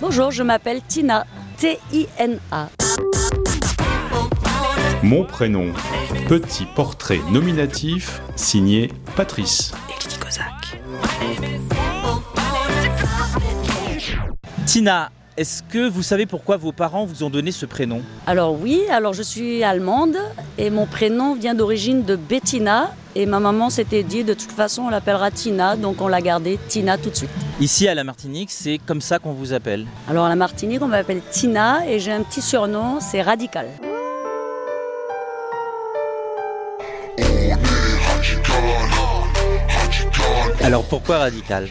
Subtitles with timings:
[0.00, 2.68] Bonjour, je m'appelle Tina, T-I-N-A.
[5.02, 5.72] Mon prénom,
[6.28, 9.72] petit portrait nominatif signé Patrice.
[14.66, 18.02] Tina, est-ce que vous savez pourquoi vos parents vous ont donné ce prénom?
[18.26, 20.18] Alors oui, alors je suis allemande
[20.58, 24.82] et mon prénom vient d'origine de Bettina et ma maman s'était dit de toute façon
[24.82, 27.30] on l'appellera Tina donc on l'a gardé Tina tout de suite.
[27.60, 29.86] Ici à la Martinique, c'est comme ça qu'on vous appelle.
[30.08, 33.66] Alors à la Martinique on m'appelle Tina et j'ai un petit surnom, c'est Radical.
[40.62, 41.68] Alors pourquoi radical?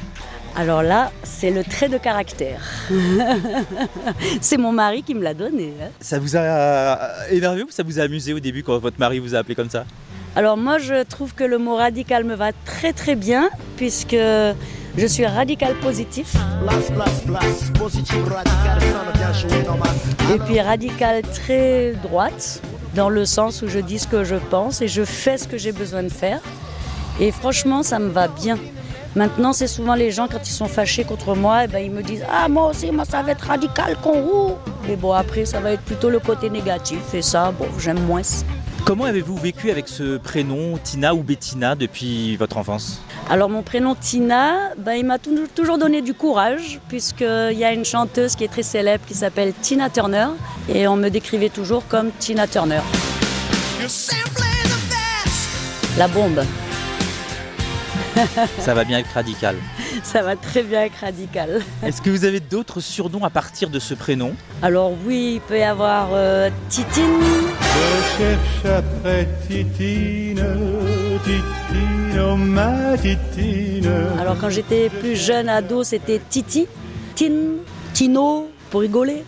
[0.55, 2.62] Alors là, c'est le trait de caractère.
[4.41, 5.74] c'est mon mari qui me l'a donné.
[5.82, 5.90] hein.
[6.00, 9.36] Ça vous a énervé ou ça vous a amusé au début quand votre mari vous
[9.36, 9.86] a appelé comme ça?
[10.38, 14.16] Alors moi je trouve que le mot radical me va très très bien puisque
[14.96, 16.35] je suis radical positif
[20.32, 22.62] et puis radical très droite
[22.93, 25.58] dans le sens où je dis ce que je pense et je fais ce que
[25.58, 26.40] j'ai besoin de faire.
[27.20, 28.60] Et franchement ça me va bien.
[29.15, 32.04] Maintenant c'est souvent les gens quand ils sont fâchés contre moi, eh ben, ils me
[32.04, 34.54] disent ah moi aussi moi ça va être radical con vous.
[34.88, 38.21] Mais bon après ça va être plutôt le côté négatif et ça bon j'aime moins.
[38.88, 43.02] Comment avez-vous vécu avec ce prénom Tina ou Bettina depuis votre enfance?
[43.30, 47.74] Alors mon prénom Tina, ben, il m'a tou- toujours donné du courage puisqu'il y a
[47.74, 50.27] une chanteuse qui est très célèbre qui s'appelle Tina Turner
[50.74, 52.80] et on me décrivait toujours comme Tina Turner.
[55.98, 56.46] La bombe,
[58.60, 59.58] Ça va bien être radical.
[60.04, 61.62] ça va très bien avec radical.
[61.84, 64.34] Est-ce que vous avez d'autres surnoms à partir de ce prénom?
[64.62, 67.03] Alors oui, il peut y avoir euh, Titine,
[67.78, 70.44] Je cherche après Titine,
[71.24, 73.92] Titine, oh ma Titine.
[74.20, 76.68] alors quand j'étais plus jeune ado c'était Titi,
[77.16, 77.58] Tine,
[77.94, 79.24] Tino pour rigoler.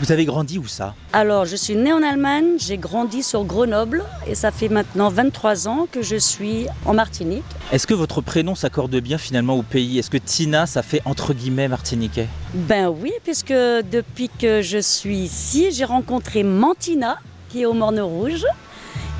[0.00, 0.94] Vous avez grandi où ça?
[1.12, 5.68] Alors, je suis née en Allemagne, j'ai grandi sur Grenoble et ça fait maintenant 23
[5.68, 7.44] ans que je suis en Martinique.
[7.72, 9.98] Est-ce que votre prénom s'accorde bien finalement au pays?
[9.98, 12.28] Est-ce que Tina, ça fait entre guillemets martiniquais?
[12.54, 17.18] Ben oui, puisque depuis que je suis ici, j'ai rencontré Mantina,
[17.50, 18.44] qui est au Morne Rouge,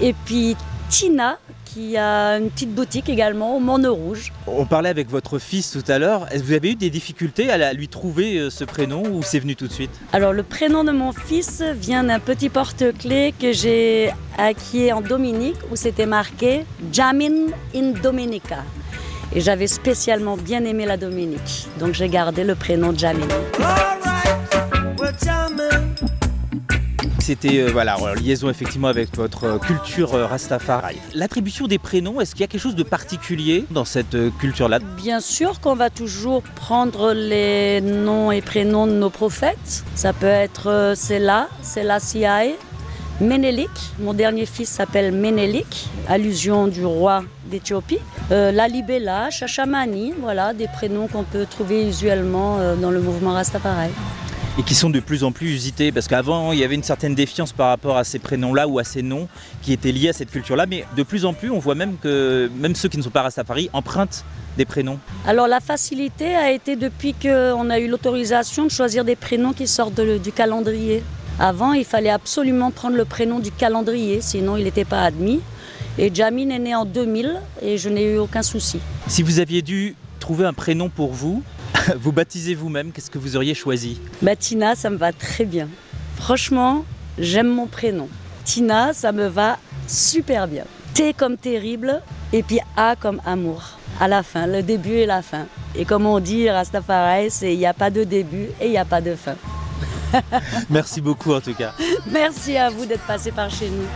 [0.01, 0.57] et puis
[0.89, 4.33] Tina, qui a une petite boutique également au Morne Rouge.
[4.49, 6.27] On parlait avec votre fils tout à l'heure.
[6.33, 9.39] Est-ce que vous avez eu des difficultés à lui trouver euh, ce prénom ou c'est
[9.39, 9.93] venu tout de suite?
[10.13, 15.59] Alors, le prénom de mon fils vient d'un petit porte-clés que j'ai acquis en Dominique,
[15.71, 18.65] où c'était marqué Jamin in Dominica.
[19.33, 23.29] Et j'avais spécialement bien aimé la Dominique, donc j'ai gardé le prénom Jamin.
[27.31, 30.97] C'était euh, voilà, en liaison effectivement avec votre euh, culture euh, Rastafari.
[31.15, 34.81] L'attribution des prénoms, est-ce qu'il y a quelque chose de particulier dans cette culture-là?
[34.97, 39.85] Bien sûr qu'on va toujours prendre les noms et prénoms de nos prophètes.
[39.95, 42.25] Ça peut être euh, Sela, Selassie,
[43.21, 43.71] Ménélik.
[44.01, 48.01] Mon dernier fils s'appelle Ménélik, allusion du roi d'Éthiopie.
[48.33, 53.91] Euh, Lalibela, Chachamani, voilà des prénoms qu'on peut trouver usuellement dans le mouvement Rastafari.
[54.59, 57.15] Et qui sont de plus en plus usités parce qu'avant il y avait une certaine
[57.15, 59.29] défiance par rapport à ces prénoms-là ou à ces noms
[59.63, 62.51] qui étaient liés à cette culture-là, mais de plus en plus on voit même que
[62.57, 64.25] même ceux qui ne sont pas Rastafari empruntent
[64.59, 64.99] des prénoms.
[65.27, 69.67] Alors la facilité a été depuis qu'on a eu l'autorisation de choisir des prénoms qui
[69.69, 71.03] sortent de- du calendrier.
[71.39, 75.41] Avant, il fallait absolument prendre le prénom du calendrier, sinon il n'était pas admis.
[75.97, 78.79] Et Jamin est né en 2000 et je n'ai eu aucun souci.
[79.07, 81.43] Si vous aviez dû trouver un prénom pour vous,
[81.97, 85.69] vous baptisez vous-même, qu'est-ce que vous auriez choisi bah, Tina, ça me va très bien.
[86.17, 86.85] Franchement,
[87.19, 88.09] j'aime mon prénom.
[88.45, 90.65] Tina, ça me va super bien.
[90.95, 92.03] T comme terrible
[92.33, 93.79] et puis A comme amour.
[94.01, 95.47] À la fin, le début et la fin.
[95.75, 98.79] Et comme on dit, Rastafari, c'est il n'y a pas de début et il n'y
[98.79, 99.37] a pas de fin.
[100.71, 101.75] Merci beaucoup en tout cas.
[102.11, 103.87] Merci à vous d'être passé par chez nous.